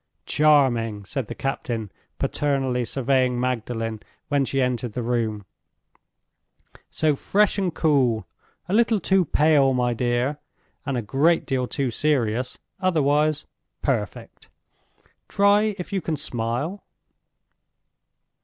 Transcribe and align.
"Charming!" 0.25 1.05
said 1.05 1.27
the 1.27 1.35
captain, 1.35 1.91
paternally 2.17 2.85
surveying 2.85 3.39
Magdalen 3.39 3.99
when 4.29 4.45
she 4.45 4.59
entered 4.59 4.93
the 4.93 5.03
room. 5.03 5.45
"So 6.89 7.15
fresh 7.15 7.59
and 7.59 7.71
cool! 7.71 8.25
A 8.67 8.73
little 8.73 8.99
too 8.99 9.25
pale, 9.25 9.75
my 9.75 9.93
dear, 9.93 10.39
and 10.87 10.97
a 10.97 11.03
great 11.03 11.45
deal 11.45 11.67
too 11.67 11.91
serious. 11.91 12.57
Otherwise 12.79 13.45
perfect. 13.83 14.49
Try 15.27 15.75
if 15.77 15.93
you 15.93 16.01
can 16.01 16.15
smile." 16.15 16.81